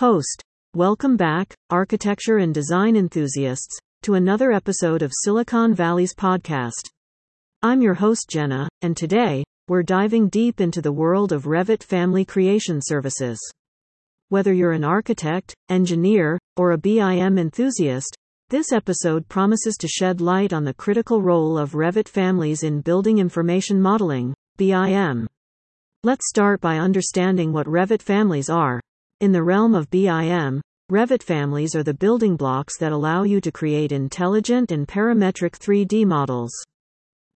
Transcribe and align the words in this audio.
Host. 0.00 0.42
Welcome 0.74 1.18
back, 1.18 1.52
architecture 1.68 2.38
and 2.38 2.54
design 2.54 2.96
enthusiasts, 2.96 3.78
to 4.02 4.14
another 4.14 4.50
episode 4.50 5.02
of 5.02 5.12
Silicon 5.14 5.74
Valley's 5.74 6.14
podcast. 6.14 6.88
I'm 7.62 7.82
your 7.82 7.92
host 7.92 8.30
Jenna, 8.30 8.66
and 8.80 8.96
today, 8.96 9.44
we're 9.68 9.82
diving 9.82 10.30
deep 10.30 10.58
into 10.58 10.80
the 10.80 10.90
world 10.90 11.32
of 11.32 11.44
Revit 11.44 11.82
Family 11.82 12.24
Creation 12.24 12.80
Services. 12.82 13.38
Whether 14.30 14.54
you're 14.54 14.72
an 14.72 14.84
architect, 14.84 15.52
engineer, 15.68 16.38
or 16.56 16.70
a 16.70 16.78
BIM 16.78 17.36
enthusiast, 17.36 18.16
this 18.48 18.72
episode 18.72 19.28
promises 19.28 19.76
to 19.76 19.86
shed 19.86 20.22
light 20.22 20.54
on 20.54 20.64
the 20.64 20.72
critical 20.72 21.20
role 21.20 21.58
of 21.58 21.72
Revit 21.72 22.08
families 22.08 22.62
in 22.62 22.80
building 22.80 23.18
information 23.18 23.78
modeling, 23.78 24.32
BIM. 24.56 25.26
Let's 26.04 26.26
start 26.26 26.62
by 26.62 26.78
understanding 26.78 27.52
what 27.52 27.66
Revit 27.66 28.00
families 28.00 28.48
are. 28.48 28.80
In 29.20 29.32
the 29.32 29.42
realm 29.42 29.74
of 29.74 29.90
BIM, 29.90 30.62
Revit 30.90 31.22
families 31.22 31.76
are 31.76 31.82
the 31.82 31.92
building 31.92 32.36
blocks 32.36 32.78
that 32.78 32.90
allow 32.90 33.22
you 33.22 33.38
to 33.42 33.52
create 33.52 33.92
intelligent 33.92 34.72
and 34.72 34.88
parametric 34.88 35.58
3D 35.58 36.06
models. 36.06 36.50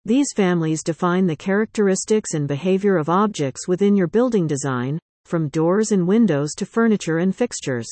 These 0.05 0.31
families 0.33 0.81
define 0.81 1.27
the 1.27 1.35
characteristics 1.35 2.35
and 2.35 2.47
behavior 2.47 2.95
of 2.95 3.09
objects 3.09 3.67
within 3.67 3.97
your 3.97 4.07
building 4.07 4.47
design, 4.47 4.97
from 5.25 5.49
doors 5.49 5.91
and 5.91 6.07
windows 6.07 6.53
to 6.55 6.65
furniture 6.65 7.17
and 7.17 7.35
fixtures. 7.35 7.89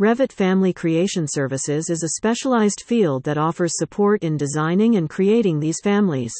Revit 0.00 0.32
Family 0.32 0.72
Creation 0.72 1.26
Services 1.28 1.90
is 1.90 2.02
a 2.02 2.16
specialized 2.16 2.84
field 2.86 3.22
that 3.24 3.36
offers 3.36 3.76
support 3.76 4.22
in 4.22 4.38
designing 4.38 4.96
and 4.96 5.10
creating 5.10 5.60
these 5.60 5.80
families. 5.82 6.32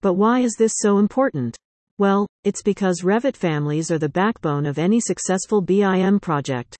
But 0.00 0.14
why 0.14 0.40
is 0.40 0.54
this 0.58 0.72
so 0.76 0.96
important? 0.96 1.58
Well, 1.98 2.26
it's 2.42 2.60
because 2.60 3.02
Revit 3.02 3.36
families 3.36 3.92
are 3.92 3.98
the 3.98 4.08
backbone 4.08 4.66
of 4.66 4.78
any 4.78 4.98
successful 4.98 5.60
BIM 5.60 6.18
project. 6.18 6.76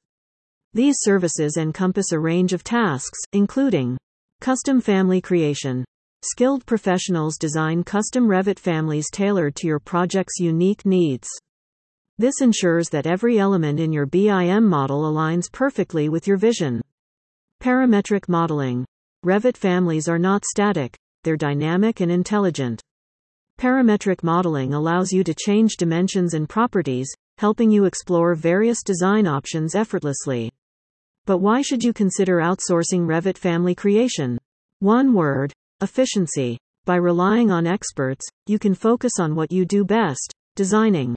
These 0.72 0.96
services 1.02 1.56
encompass 1.56 2.10
a 2.10 2.18
range 2.18 2.52
of 2.52 2.64
tasks, 2.64 3.20
including 3.32 3.96
custom 4.40 4.80
family 4.80 5.20
creation. 5.20 5.84
Skilled 6.24 6.66
professionals 6.66 7.36
design 7.38 7.84
custom 7.84 8.26
Revit 8.26 8.58
families 8.58 9.08
tailored 9.08 9.54
to 9.56 9.68
your 9.68 9.78
project's 9.78 10.40
unique 10.40 10.84
needs. 10.84 11.28
This 12.18 12.40
ensures 12.40 12.88
that 12.88 13.06
every 13.06 13.38
element 13.38 13.78
in 13.78 13.92
your 13.92 14.06
BIM 14.06 14.68
model 14.68 15.02
aligns 15.02 15.44
perfectly 15.52 16.08
with 16.08 16.26
your 16.26 16.38
vision. 16.38 16.82
Parametric 17.62 18.28
modeling. 18.28 18.84
Revit 19.24 19.56
families 19.56 20.08
are 20.08 20.18
not 20.18 20.44
static, 20.44 20.96
they're 21.22 21.36
dynamic 21.36 22.00
and 22.00 22.10
intelligent. 22.10 22.82
Parametric 23.58 24.22
modeling 24.22 24.74
allows 24.74 25.12
you 25.12 25.24
to 25.24 25.34
change 25.34 25.76
dimensions 25.76 26.34
and 26.34 26.48
properties, 26.48 27.08
helping 27.38 27.70
you 27.70 27.84
explore 27.84 28.34
various 28.34 28.82
design 28.82 29.26
options 29.26 29.74
effortlessly. 29.74 30.50
But 31.26 31.38
why 31.38 31.62
should 31.62 31.82
you 31.82 31.92
consider 31.92 32.38
outsourcing 32.38 33.06
Revit 33.06 33.38
family 33.38 33.74
creation? 33.74 34.38
One 34.80 35.14
word 35.14 35.52
efficiency. 35.80 36.58
By 36.84 36.96
relying 36.96 37.50
on 37.50 37.66
experts, 37.66 38.26
you 38.46 38.58
can 38.58 38.74
focus 38.74 39.12
on 39.18 39.34
what 39.34 39.50
you 39.50 39.64
do 39.64 39.84
best 39.84 40.34
designing. 40.56 41.16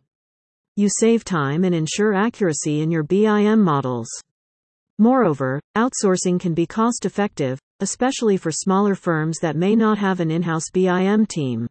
You 0.77 0.89
save 0.89 1.23
time 1.25 1.63
and 1.63 1.75
ensure 1.75 2.13
accuracy 2.13 2.81
in 2.81 2.91
your 2.91 3.03
BIM 3.03 3.61
models. 3.61 4.07
Moreover, 4.99 5.59
outsourcing 5.75 6.39
can 6.39 6.53
be 6.53 6.65
cost 6.65 7.05
effective, 7.05 7.59
especially 7.81 8.37
for 8.37 8.51
smaller 8.51 8.95
firms 8.95 9.39
that 9.39 9.55
may 9.55 9.75
not 9.75 9.97
have 9.97 10.19
an 10.19 10.31
in 10.31 10.43
house 10.43 10.69
BIM 10.71 11.25
team. 11.25 11.67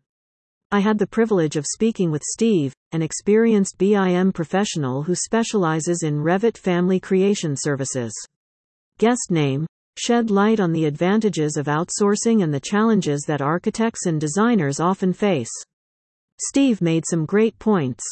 I 0.73 0.81
had 0.81 0.99
the 0.99 1.07
privilege 1.07 1.55
of 1.55 1.65
speaking 1.65 2.11
with 2.11 2.25
Steve, 2.25 2.75
an 2.91 3.01
experienced 3.01 3.79
BIM 3.79 4.33
professional 4.33 5.05
who 5.05 5.15
specializes 5.15 6.03
in 6.03 6.17
Revit 6.17 6.59
family 6.59 6.99
creation 6.99 7.55
services. 7.57 8.13
Guest 8.99 9.31
name 9.31 9.67
shed 9.97 10.29
light 10.29 10.59
on 10.59 10.73
the 10.73 10.85
advantages 10.85 11.57
of 11.57 11.67
outsourcing 11.67 12.43
and 12.43 12.53
the 12.53 12.61
challenges 12.61 13.25
that 13.29 13.41
architects 13.41 14.07
and 14.07 14.21
designers 14.21 14.81
often 14.81 15.13
face. 15.13 15.53
Steve 16.41 16.83
made 16.83 17.05
some 17.09 17.27
great 17.27 17.57
points. 17.61 18.05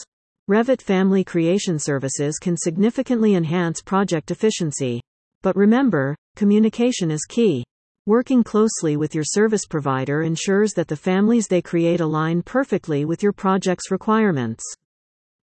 Revit 0.48 0.80
family 0.80 1.24
creation 1.24 1.78
services 1.80 2.38
can 2.38 2.56
significantly 2.56 3.34
enhance 3.34 3.82
project 3.82 4.30
efficiency. 4.30 5.00
But 5.42 5.56
remember, 5.56 6.14
communication 6.36 7.10
is 7.10 7.24
key. 7.24 7.64
Working 8.06 8.44
closely 8.44 8.98
with 8.98 9.14
your 9.14 9.24
service 9.24 9.64
provider 9.64 10.20
ensures 10.20 10.74
that 10.74 10.88
the 10.88 10.96
families 10.96 11.48
they 11.48 11.62
create 11.62 12.02
align 12.02 12.42
perfectly 12.42 13.06
with 13.06 13.22
your 13.22 13.32
project's 13.32 13.90
requirements. 13.90 14.62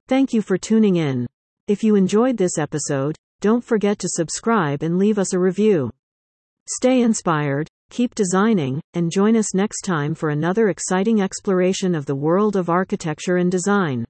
Thank 0.08 0.32
you 0.32 0.44
for 0.44 0.60
tuning 0.60 0.98
in. 0.98 1.26
If 1.68 1.84
you 1.84 1.96
enjoyed 1.96 2.38
this 2.38 2.60
episode, 2.60 3.16
don't 3.40 3.64
forget 3.64 3.98
to 3.98 4.10
subscribe 4.10 4.84
and 4.84 5.00
leave 5.00 5.18
us 5.18 5.34
a 5.34 5.40
review. 5.40 5.90
Stay 6.68 7.02
inspired, 7.02 7.68
keep 7.90 8.14
designing, 8.14 8.80
and 8.94 9.12
join 9.12 9.36
us 9.36 9.56
next 9.56 9.82
time 9.82 10.14
for 10.14 10.30
another 10.30 10.70
exciting 10.70 11.20
exploration 11.20 11.96
of 11.96 12.06
the 12.06 12.14
world 12.14 12.56
of 12.56 12.70
architecture 12.70 13.38
and 13.38 13.52
design. 13.52 14.06